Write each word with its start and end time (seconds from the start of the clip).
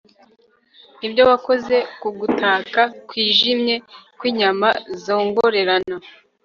nibyo, 0.99 1.23
wakoze 1.29 1.75
ku 2.01 2.09
gutaka 2.19 2.81
kwijimye 3.07 3.75
kwinyama 4.19 4.67
zongorerana 5.03 5.95